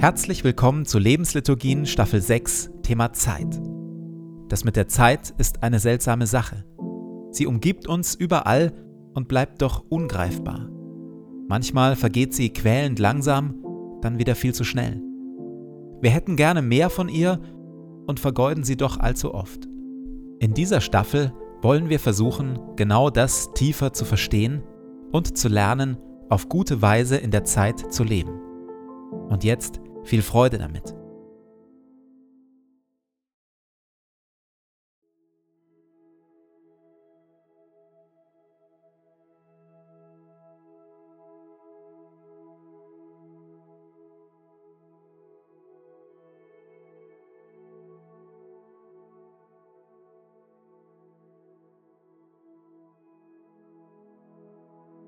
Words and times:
Herzlich 0.00 0.44
willkommen 0.44 0.86
zu 0.86 1.00
Lebensliturgien 1.00 1.84
Staffel 1.84 2.20
6, 2.20 2.70
Thema 2.84 3.12
Zeit. 3.14 3.60
Das 4.48 4.62
mit 4.62 4.76
der 4.76 4.86
Zeit 4.86 5.34
ist 5.38 5.64
eine 5.64 5.80
seltsame 5.80 6.28
Sache. 6.28 6.64
Sie 7.32 7.48
umgibt 7.48 7.88
uns 7.88 8.14
überall 8.14 8.72
und 9.14 9.26
bleibt 9.26 9.60
doch 9.60 9.84
ungreifbar. 9.88 10.68
Manchmal 11.48 11.96
vergeht 11.96 12.32
sie 12.32 12.50
quälend 12.50 13.00
langsam, 13.00 13.56
dann 14.00 14.20
wieder 14.20 14.36
viel 14.36 14.54
zu 14.54 14.62
schnell. 14.62 15.02
Wir 16.00 16.10
hätten 16.10 16.36
gerne 16.36 16.62
mehr 16.62 16.90
von 16.90 17.08
ihr 17.08 17.40
und 18.06 18.20
vergeuden 18.20 18.62
sie 18.62 18.76
doch 18.76 19.00
allzu 19.00 19.34
oft. 19.34 19.66
In 20.38 20.54
dieser 20.54 20.80
Staffel 20.80 21.32
wollen 21.60 21.88
wir 21.88 21.98
versuchen, 21.98 22.60
genau 22.76 23.10
das 23.10 23.52
tiefer 23.54 23.92
zu 23.92 24.04
verstehen 24.04 24.62
und 25.10 25.36
zu 25.36 25.48
lernen, 25.48 25.96
auf 26.28 26.48
gute 26.48 26.82
Weise 26.82 27.16
in 27.16 27.32
der 27.32 27.42
Zeit 27.42 27.92
zu 27.92 28.04
leben. 28.04 28.40
Und 29.28 29.42
jetzt 29.42 29.80
viel 30.08 30.22
Freude 30.22 30.58
damit. 30.58 30.94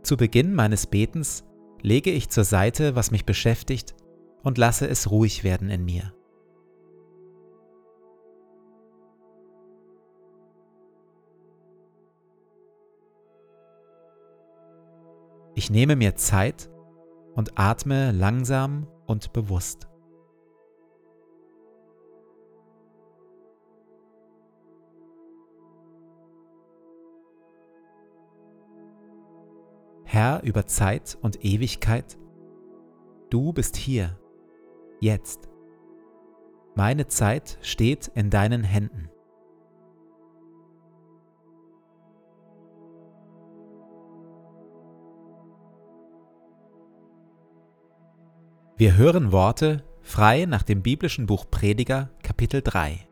Zu 0.03 0.17
Beginn 0.17 0.55
meines 0.55 0.87
Betens 0.87 1.45
lege 1.83 2.11
ich 2.11 2.29
zur 2.29 2.45
Seite, 2.45 2.97
was 2.97 3.13
mich 3.13 3.25
beschäftigt 3.25 3.95
und 4.43 4.59
lasse 4.59 4.89
es 4.89 5.11
ruhig 5.11 5.45
werden 5.45 5.71
in 5.71 5.85
mir. 5.85 6.13
Ich 15.55 15.71
nehme 15.71 15.95
mir 15.95 16.15
Zeit 16.15 16.71
und 17.35 17.59
atme 17.59 18.13
langsam 18.13 18.87
und 19.07 19.33
bewusst. 19.33 19.89
Herr 30.05 30.43
über 30.43 30.67
Zeit 30.67 31.19
und 31.21 31.45
Ewigkeit, 31.45 32.19
du 33.29 33.53
bist 33.53 33.77
hier 33.77 34.19
jetzt. 35.01 35.49
Meine 36.75 37.09
Zeit 37.09 37.59
steht 37.63 38.09
in 38.15 38.31
deinen 38.31 38.63
Händen. 38.63 39.09
Wir 48.77 48.97
hören 48.97 49.31
Worte 49.31 49.85
frei 50.01 50.47
nach 50.47 50.63
dem 50.63 50.83
biblischen 50.83 51.27
Buch 51.27 51.45
Prediger 51.51 52.09
Kapitel 52.23 52.63
3. 52.63 53.07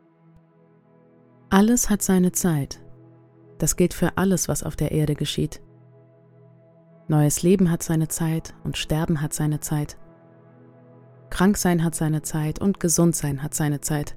Alles 1.51 1.89
hat 1.91 2.01
seine 2.01 2.31
Zeit. 2.31 2.81
Das 3.59 3.75
gilt 3.75 3.93
für 3.93 4.17
alles, 4.17 4.47
was 4.47 4.63
auf 4.63 4.75
der 4.75 4.91
Erde 4.91 5.13
geschieht. 5.13 5.61
Neues 7.07 7.43
Leben 7.43 7.69
hat 7.69 7.83
seine 7.83 8.07
Zeit 8.07 8.55
und 8.63 8.77
Sterben 8.77 9.21
hat 9.21 9.33
seine 9.33 9.59
Zeit. 9.59 9.97
Kranksein 11.29 11.83
hat 11.83 11.95
seine 11.95 12.21
Zeit 12.21 12.59
und 12.59 12.79
Gesundsein 12.79 13.43
hat 13.43 13.53
seine 13.53 13.81
Zeit. 13.81 14.15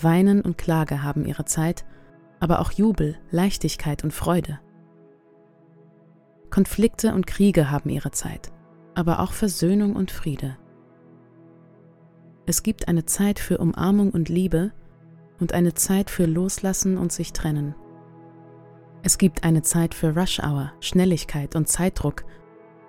Weinen 0.00 0.40
und 0.40 0.58
Klage 0.58 1.02
haben 1.02 1.24
ihre 1.24 1.44
Zeit, 1.44 1.84
aber 2.40 2.60
auch 2.60 2.72
Jubel, 2.72 3.16
Leichtigkeit 3.30 4.04
und 4.04 4.12
Freude. 4.12 4.58
Konflikte 6.50 7.14
und 7.14 7.26
Kriege 7.26 7.70
haben 7.70 7.88
ihre 7.88 8.10
Zeit, 8.10 8.52
aber 8.94 9.20
auch 9.20 9.32
Versöhnung 9.32 9.96
und 9.96 10.10
Friede. 10.10 10.58
Es 12.44 12.62
gibt 12.62 12.88
eine 12.88 13.06
Zeit 13.06 13.38
für 13.38 13.58
Umarmung 13.58 14.10
und 14.10 14.28
Liebe 14.28 14.72
und 15.38 15.54
eine 15.54 15.74
Zeit 15.74 16.10
für 16.10 16.26
Loslassen 16.26 16.98
und 16.98 17.12
sich 17.12 17.32
trennen. 17.32 17.74
Es 19.02 19.18
gibt 19.18 19.44
eine 19.44 19.62
Zeit 19.62 19.94
für 19.94 20.14
Rush 20.16 20.40
Hour, 20.40 20.72
Schnelligkeit 20.80 21.56
und 21.56 21.68
Zeitdruck 21.68 22.24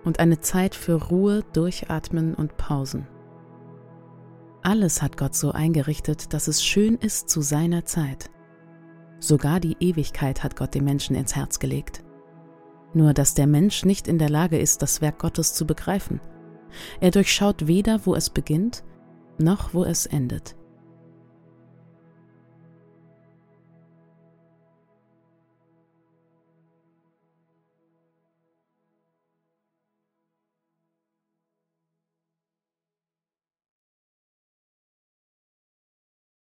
und 0.04 0.20
eine 0.20 0.40
Zeit 0.40 0.76
für 0.76 0.96
Ruhe, 0.96 1.44
Durchatmen 1.54 2.36
und 2.36 2.58
Pausen. 2.58 3.08
Alles 4.62 5.02
hat 5.02 5.18
Gott 5.18 5.36
so 5.36 5.52
eingerichtet, 5.52 6.34
dass 6.34 6.48
es 6.48 6.64
schön 6.64 6.96
ist 6.96 7.30
zu 7.30 7.42
seiner 7.42 7.86
Zeit. 7.86 8.30
Sogar 9.20 9.60
die 9.60 9.78
Ewigkeit 9.80 10.44
hat 10.44 10.56
Gott 10.56 10.74
dem 10.74 10.86
Menschen 10.86 11.16
ins 11.16 11.36
Herz 11.36 11.60
gelegt. 11.60 12.04
Nur 12.94 13.14
dass 13.14 13.34
der 13.34 13.48
Mensch 13.48 13.86
nicht 13.86 14.08
in 14.08 14.20
der 14.20 14.30
Lage 14.30 14.58
ist, 14.58 14.82
das 14.82 15.02
Werk 15.02 15.20
Gottes 15.20 15.54
zu 15.54 15.66
begreifen. 15.66 16.22
Er 17.02 17.12
durchschaut 17.12 17.68
weder, 17.68 18.06
wo 18.06 18.16
es 18.16 18.30
beginnt, 18.30 18.84
noch 19.38 19.74
wo 19.74 19.84
es 19.84 20.06
endet. 20.06 20.56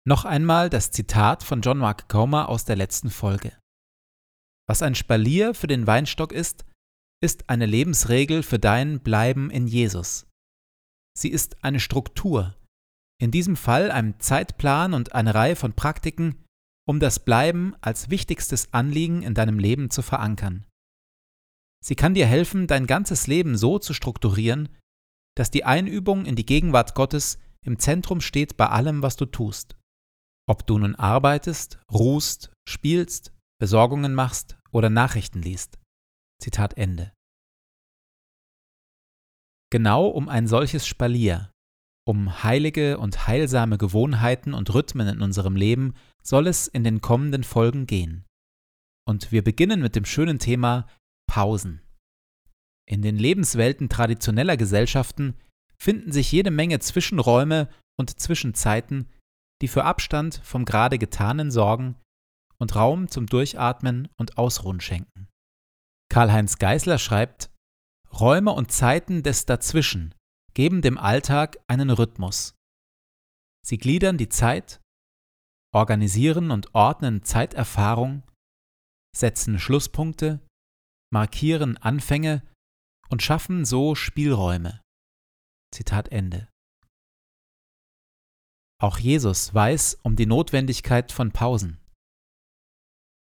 Noch 0.07 0.23
einmal 0.23 0.69
das 0.69 0.91
Zitat 0.91 1.41
von 1.41 1.61
John 1.61 1.79
Mark 1.79 2.07
Comer 2.09 2.47
aus 2.47 2.63
der 2.63 2.75
letzten 2.75 3.09
Folge. 3.09 3.57
Was 4.67 4.83
ein 4.83 4.93
Spalier 4.93 5.55
für 5.55 5.65
den 5.65 5.87
Weinstock 5.87 6.31
ist, 6.31 6.63
ist 7.23 7.49
eine 7.49 7.65
Lebensregel 7.65 8.43
für 8.43 8.59
dein 8.59 8.99
Bleiben 8.99 9.49
in 9.49 9.65
Jesus. 9.65 10.27
Sie 11.17 11.29
ist 11.29 11.63
eine 11.63 11.79
Struktur, 11.79 12.55
in 13.19 13.31
diesem 13.31 13.55
Fall 13.55 13.89
ein 13.89 14.19
Zeitplan 14.19 14.93
und 14.93 15.15
eine 15.15 15.33
Reihe 15.33 15.55
von 15.55 15.73
Praktiken, 15.73 16.43
um 16.87 16.99
das 16.99 17.25
Bleiben 17.25 17.73
als 17.81 18.11
wichtigstes 18.11 18.73
Anliegen 18.73 19.23
in 19.23 19.33
deinem 19.33 19.57
Leben 19.57 19.89
zu 19.89 20.03
verankern. 20.03 20.67
Sie 21.83 21.95
kann 21.95 22.13
dir 22.13 22.27
helfen, 22.27 22.67
dein 22.67 22.85
ganzes 22.85 23.25
Leben 23.25 23.57
so 23.57 23.79
zu 23.79 23.93
strukturieren, 23.95 24.69
dass 25.35 25.49
die 25.49 25.63
Einübung 25.63 26.25
in 26.25 26.35
die 26.35 26.45
Gegenwart 26.45 26.93
Gottes 26.93 27.39
im 27.63 27.79
Zentrum 27.79 28.21
steht 28.21 28.55
bei 28.55 28.67
allem, 28.67 29.01
was 29.01 29.15
du 29.15 29.25
tust. 29.25 29.75
Ob 30.47 30.65
du 30.67 30.77
nun 30.77 30.95
arbeitest, 30.95 31.79
ruhst, 31.91 32.51
spielst, 32.67 33.33
Besorgungen 33.59 34.13
machst 34.13 34.57
oder 34.71 34.89
Nachrichten 34.89 35.41
liest. 35.41 35.79
Zitat 36.41 36.77
Ende. 36.77 37.13
Genau 39.71 40.07
um 40.07 40.29
ein 40.29 40.47
solches 40.47 40.85
Spalier, 40.85 41.51
um 42.07 42.43
heilige 42.43 42.99
und 42.99 43.27
heilsame 43.27 43.77
Gewohnheiten 43.77 44.53
und 44.53 44.73
Rhythmen 44.73 45.07
in 45.07 45.21
unserem 45.21 45.55
Leben 45.55 45.95
soll 46.21 46.47
es 46.47 46.67
in 46.67 46.83
den 46.83 47.01
kommenden 47.01 47.43
Folgen 47.43 47.87
gehen. 47.87 48.25
Und 49.07 49.31
wir 49.31 49.43
beginnen 49.43 49.81
mit 49.81 49.95
dem 49.95 50.05
schönen 50.05 50.39
Thema 50.39 50.87
Pausen. 51.27 51.81
In 52.87 53.01
den 53.01 53.17
Lebenswelten 53.17 53.89
traditioneller 53.89 54.57
Gesellschaften 54.57 55.35
finden 55.77 56.11
sich 56.11 56.31
jede 56.31 56.51
Menge 56.51 56.79
Zwischenräume 56.79 57.69
und 57.99 58.19
Zwischenzeiten, 58.19 59.09
die 59.61 59.67
für 59.67 59.83
Abstand 59.85 60.35
vom 60.43 60.65
gerade 60.65 60.97
Getanen 60.97 61.51
sorgen 61.51 61.95
und 62.57 62.75
Raum 62.75 63.09
zum 63.09 63.27
Durchatmen 63.27 64.09
und 64.17 64.37
Ausruhen 64.37 64.81
schenken. 64.81 65.27
Karl-Heinz 66.09 66.57
Geißler 66.57 66.97
schreibt, 66.99 67.49
Räume 68.11 68.51
und 68.51 68.71
Zeiten 68.71 69.23
des 69.23 69.45
Dazwischen 69.45 70.15
geben 70.53 70.81
dem 70.81 70.97
Alltag 70.97 71.57
einen 71.67 71.89
Rhythmus. 71.89 72.55
Sie 73.65 73.77
gliedern 73.77 74.17
die 74.17 74.29
Zeit, 74.29 74.79
organisieren 75.73 76.51
und 76.51 76.73
ordnen 76.73 77.23
Zeiterfahrung, 77.23 78.23
setzen 79.15 79.59
Schlusspunkte, 79.59 80.39
markieren 81.11 81.77
Anfänge 81.77 82.43
und 83.09 83.21
schaffen 83.21 83.65
so 83.65 83.95
Spielräume. 83.95 84.81
Zitat 85.73 86.09
Ende. 86.09 86.47
Auch 88.85 88.99
Jesus 88.99 89.51
weiß 89.51 89.97
um 90.03 90.15
die 90.15 90.27
Notwendigkeit 90.27 91.11
von 91.11 91.31
Pausen. 91.31 91.79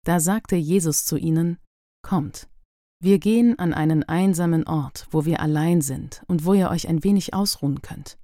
Da 0.06 0.20
sagte 0.20 0.58
Jesus 0.58 1.06
zu 1.06 1.16
ihnen, 1.16 1.60
Kommt, 2.06 2.50
wir 3.02 3.20
gehen 3.20 3.58
an 3.58 3.74
einen 3.74 4.04
einsamen 4.04 4.68
Ort, 4.68 5.08
wo 5.12 5.24
wir 5.24 5.40
allein 5.40 5.80
sind 5.80 6.26
und 6.28 6.44
wo 6.44 6.54
ihr 6.54 6.70
euch 6.70 6.90
ein 6.90 7.06
wenig 7.06 7.34
ausruhen 7.34 7.82
könnt. 7.82 8.20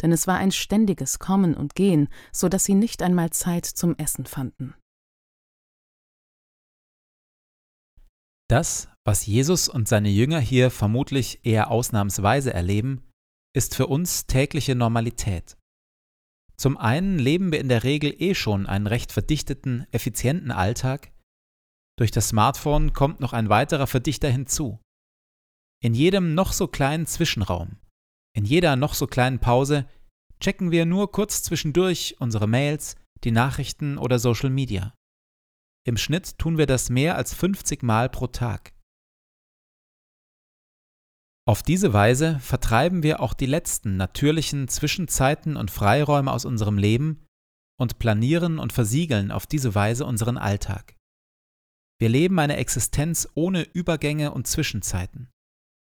Denn 0.00 0.12
es 0.12 0.26
war 0.26 0.38
ein 0.38 0.50
ständiges 0.50 1.18
Kommen 1.18 1.54
und 1.54 1.74
Gehen, 1.74 2.08
so 2.32 2.48
dass 2.48 2.64
sie 2.64 2.74
nicht 2.74 3.02
einmal 3.02 3.28
Zeit 3.28 3.66
zum 3.66 3.94
Essen 3.98 4.24
fanden. 4.24 4.72
Das, 8.48 8.88
was 9.04 9.26
Jesus 9.26 9.68
und 9.68 9.88
seine 9.88 10.08
Jünger 10.08 10.40
hier 10.40 10.70
vermutlich 10.70 11.44
eher 11.44 11.70
ausnahmsweise 11.70 12.54
erleben, 12.54 13.02
ist 13.54 13.74
für 13.74 13.88
uns 13.88 14.26
tägliche 14.26 14.74
Normalität. 14.74 15.58
Zum 16.56 16.76
einen 16.76 17.18
leben 17.18 17.52
wir 17.52 17.60
in 17.60 17.68
der 17.68 17.84
Regel 17.84 18.14
eh 18.18 18.34
schon 18.34 18.66
einen 18.66 18.86
recht 18.86 19.12
verdichteten, 19.12 19.86
effizienten 19.90 20.50
Alltag. 20.50 21.12
Durch 21.98 22.10
das 22.10 22.28
Smartphone 22.28 22.92
kommt 22.92 23.20
noch 23.20 23.32
ein 23.32 23.48
weiterer 23.48 23.86
Verdichter 23.86 24.30
hinzu. 24.30 24.80
In 25.82 25.94
jedem 25.94 26.34
noch 26.34 26.52
so 26.52 26.68
kleinen 26.68 27.06
Zwischenraum, 27.06 27.78
in 28.34 28.44
jeder 28.44 28.76
noch 28.76 28.94
so 28.94 29.06
kleinen 29.06 29.40
Pause 29.40 29.86
checken 30.40 30.70
wir 30.70 30.86
nur 30.86 31.12
kurz 31.12 31.42
zwischendurch 31.42 32.16
unsere 32.18 32.48
Mails, 32.48 32.96
die 33.24 33.30
Nachrichten 33.30 33.98
oder 33.98 34.18
Social 34.18 34.50
Media. 34.50 34.94
Im 35.84 35.96
Schnitt 35.96 36.38
tun 36.38 36.58
wir 36.58 36.66
das 36.66 36.90
mehr 36.90 37.16
als 37.16 37.34
50 37.34 37.82
Mal 37.82 38.08
pro 38.08 38.26
Tag. 38.28 38.71
Auf 41.44 41.64
diese 41.64 41.92
Weise 41.92 42.38
vertreiben 42.38 43.02
wir 43.02 43.20
auch 43.20 43.34
die 43.34 43.46
letzten 43.46 43.96
natürlichen 43.96 44.68
Zwischenzeiten 44.68 45.56
und 45.56 45.72
Freiräume 45.72 46.30
aus 46.30 46.44
unserem 46.44 46.78
Leben 46.78 47.26
und 47.80 47.98
planieren 47.98 48.60
und 48.60 48.72
versiegeln 48.72 49.32
auf 49.32 49.46
diese 49.48 49.74
Weise 49.74 50.06
unseren 50.06 50.38
Alltag. 50.38 50.94
Wir 52.00 52.08
leben 52.08 52.38
eine 52.38 52.56
Existenz 52.56 53.28
ohne 53.34 53.62
Übergänge 53.62 54.32
und 54.32 54.46
Zwischenzeiten, 54.46 55.30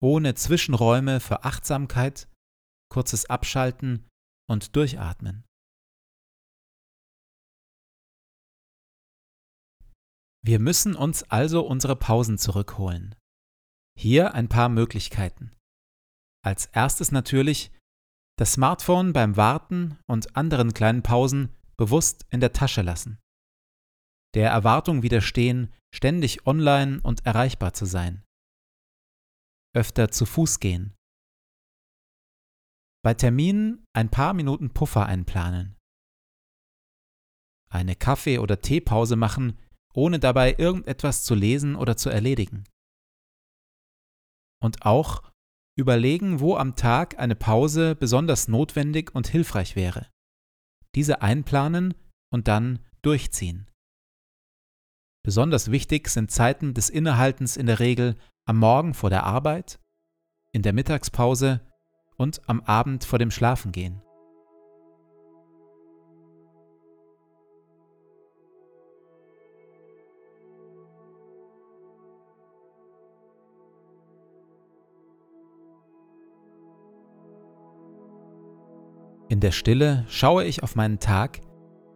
ohne 0.02 0.36
Zwischenräume 0.36 1.20
für 1.20 1.44
Achtsamkeit, 1.44 2.28
kurzes 2.92 3.28
Abschalten 3.28 4.08
und 4.48 4.76
Durchatmen. 4.76 5.46
Wir 10.46 10.60
müssen 10.60 10.96
uns 10.96 11.24
also 11.24 11.66
unsere 11.66 11.96
Pausen 11.96 12.38
zurückholen. 12.38 13.16
Hier 14.02 14.34
ein 14.34 14.48
paar 14.48 14.70
Möglichkeiten. 14.70 15.52
Als 16.42 16.68
erstes 16.68 17.12
natürlich 17.12 17.70
das 18.38 18.54
Smartphone 18.54 19.12
beim 19.12 19.36
Warten 19.36 20.00
und 20.08 20.38
anderen 20.38 20.74
kleinen 20.74 21.04
Pausen 21.04 21.54
bewusst 21.76 22.26
in 22.30 22.40
der 22.40 22.54
Tasche 22.54 22.82
lassen. 22.82 23.20
Der 24.36 24.52
Erwartung 24.52 25.04
widerstehen, 25.04 25.74
ständig 25.94 26.48
online 26.48 27.02
und 27.02 27.26
erreichbar 27.26 27.74
zu 27.74 27.84
sein. 27.84 28.24
Öfter 29.76 30.12
zu 30.12 30.26
Fuß 30.26 30.62
gehen. 30.62 30.96
Bei 33.04 33.14
Terminen 33.14 33.84
ein 33.92 34.10
paar 34.10 34.34
Minuten 34.34 34.70
Puffer 34.74 35.08
einplanen. 35.08 35.76
Eine 37.70 37.98
Kaffee- 37.98 38.40
oder 38.40 38.62
Teepause 38.62 39.18
machen, 39.18 39.60
ohne 39.94 40.20
dabei 40.20 40.56
irgendetwas 40.58 41.26
zu 41.26 41.36
lesen 41.36 41.76
oder 41.76 41.98
zu 41.98 42.10
erledigen 42.10 42.64
und 44.62 44.86
auch 44.86 45.24
überlegen, 45.78 46.40
wo 46.40 46.56
am 46.56 46.76
Tag 46.76 47.18
eine 47.20 47.36
Pause 47.36 47.96
besonders 47.96 48.48
notwendig 48.48 49.16
und 49.16 49.28
hilfreich 49.28 49.76
wäre. 49.76 50.08
Diese 50.96 51.22
einplanen 51.22 51.94
und 52.32 52.48
dann 52.48 52.80
durchziehen. 53.02 53.70
Besonders 55.24 55.72
wichtig 55.72 56.10
sind 56.10 56.32
Zeiten 56.32 56.74
des 56.74 56.90
Innehaltens 56.90 57.58
in 57.58 57.66
der 57.66 57.80
Regel 57.80 58.18
am 58.46 58.58
Morgen 58.58 58.94
vor 58.94 59.10
der 59.10 59.24
Arbeit, 59.24 59.80
in 60.52 60.62
der 60.62 60.74
Mittagspause 60.74 61.62
und 62.18 62.48
am 62.50 62.62
Abend 62.62 63.04
vor 63.04 63.20
dem 63.20 63.32
Schlafengehen. 63.32 64.02
In 79.40 79.42
der 79.42 79.52
Stille 79.54 80.04
schaue 80.10 80.44
ich 80.44 80.64
auf 80.64 80.76
meinen 80.76 81.00
Tag 81.00 81.40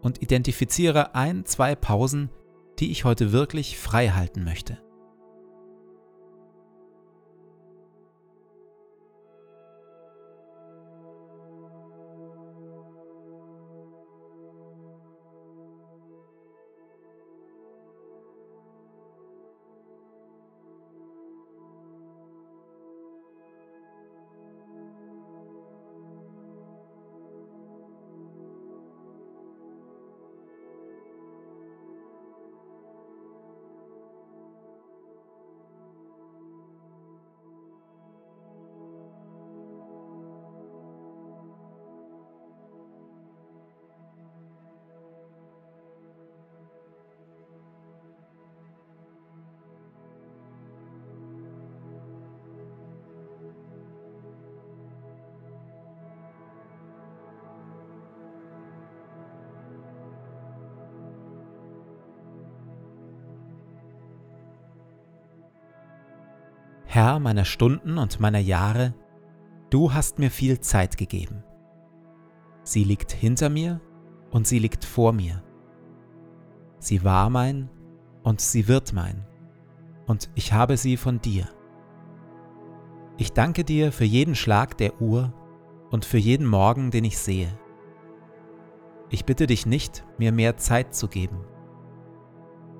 und 0.02 0.22
identifiziere 0.22 1.14
ein, 1.14 1.44
zwei 1.44 1.76
Pausen, 1.76 2.30
die 2.80 2.90
ich 2.90 3.04
heute 3.04 3.34
wirklich 3.34 3.78
frei 3.78 4.12
halten 4.12 4.46
möchte. 4.46 4.82
Herr 66.94 67.20
meiner 67.20 67.44
Stunden 67.44 67.98
und 67.98 68.20
meiner 68.20 68.38
Jahre, 68.38 68.94
du 69.72 69.94
hast 69.94 70.20
mir 70.20 70.30
viel 70.30 70.60
Zeit 70.60 70.96
gegeben. 70.96 71.44
Sie 72.62 72.84
liegt 72.84 73.12
hinter 73.12 73.50
mir 73.50 73.82
und 74.30 74.46
sie 74.46 74.60
liegt 74.60 74.86
vor 74.86 75.12
mir. 75.12 75.42
Sie 76.78 77.04
war 77.04 77.32
mein 77.32 77.72
und 78.22 78.42
sie 78.42 78.68
wird 78.68 78.94
mein, 78.94 79.26
und 80.06 80.30
ich 80.36 80.54
habe 80.54 80.78
sie 80.78 80.96
von 80.96 81.20
dir. 81.20 81.50
Ich 83.18 83.34
danke 83.34 83.64
dir 83.64 83.92
für 83.92 84.06
jeden 84.06 84.36
Schlag 84.36 84.78
der 84.78 85.02
Uhr 85.02 85.34
und 85.90 86.06
für 86.06 86.20
jeden 86.20 86.46
Morgen, 86.46 86.92
den 86.92 87.06
ich 87.06 87.18
sehe. 87.18 87.58
Ich 89.10 89.26
bitte 89.26 89.48
dich 89.48 89.66
nicht, 89.66 90.06
mir 90.20 90.32
mehr 90.32 90.58
Zeit 90.58 90.94
zu 90.94 91.08
geben. 91.08 91.40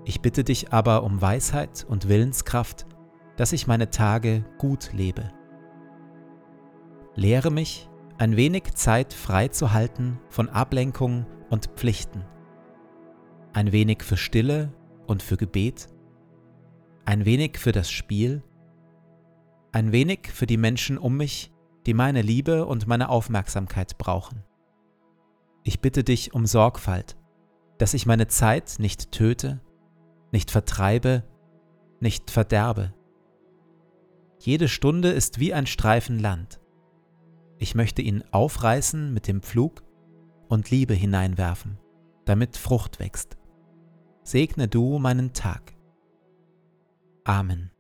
Ich 0.06 0.22
bitte 0.22 0.44
dich 0.44 0.72
aber 0.72 1.02
um 1.02 1.20
Weisheit 1.20 1.84
und 1.90 2.10
Willenskraft, 2.10 2.86
dass 3.36 3.54
ich 3.54 3.68
meine 3.68 3.90
Tage 3.90 4.44
gut 4.58 4.92
lebe. 4.94 5.32
Lehre 7.16 7.52
mich, 7.52 7.90
ein 8.18 8.38
wenig 8.38 8.74
Zeit 8.76 9.14
frei 9.14 9.48
zu 9.48 9.74
halten 9.74 10.20
von 10.30 10.50
Ablenkung 10.50 11.26
und 11.50 11.68
Pflichten. 11.76 12.26
Ein 13.54 13.72
wenig 13.72 14.04
für 14.04 14.18
Stille 14.18 14.72
und 15.08 15.22
für 15.22 15.38
Gebet. 15.38 15.88
Ein 17.06 17.26
wenig 17.26 17.58
für 17.58 17.72
das 17.72 17.92
Spiel. 17.92 18.44
Ein 19.72 19.92
wenig 19.92 20.32
für 20.32 20.46
die 20.46 20.58
Menschen 20.58 20.98
um 20.98 21.18
mich, 21.18 21.52
die 21.86 21.94
meine 21.94 22.22
Liebe 22.22 22.66
und 22.66 22.88
meine 22.88 23.10
Aufmerksamkeit 23.10 23.98
brauchen. 23.98 24.44
Ich 25.64 25.82
bitte 25.82 26.04
dich 26.04 26.34
um 26.34 26.46
Sorgfalt, 26.46 27.18
dass 27.78 27.94
ich 27.94 28.06
meine 28.06 28.28
Zeit 28.28 28.76
nicht 28.80 29.12
töte, 29.12 29.60
nicht 30.32 30.52
vertreibe, 30.52 31.24
nicht 32.00 32.32
verderbe. 32.32 32.94
Jede 34.46 34.68
Stunde 34.68 35.08
ist 35.08 35.40
wie 35.40 35.54
ein 35.54 35.66
Streifen 35.66 36.20
Land. 36.20 36.60
Ich 37.60 37.76
möchte 37.76 38.02
ihn 38.02 38.26
aufreißen 38.32 39.14
mit 39.14 39.30
dem 39.30 39.42
Pflug 39.42 39.84
und 40.50 40.70
Liebe 40.70 40.94
hineinwerfen, 40.94 41.80
damit 42.26 42.58
Frucht 42.58 43.00
wächst. 43.00 43.38
Segne 44.24 44.68
du 44.68 45.00
meinen 45.00 45.32
Tag. 45.32 45.74
Amen. 47.24 47.72